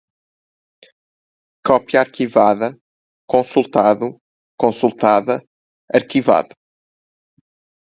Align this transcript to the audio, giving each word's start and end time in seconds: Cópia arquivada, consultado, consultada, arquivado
Cópia 1.63 1.99
arquivada, 2.01 2.69
consultado, 3.27 4.17
consultada, 4.57 5.43
arquivado 5.93 6.55